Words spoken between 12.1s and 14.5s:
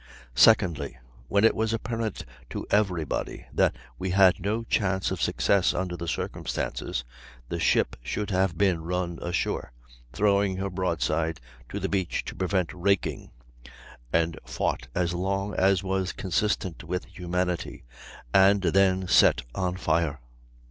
to prevent raking, and